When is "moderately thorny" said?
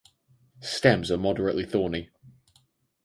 1.19-2.09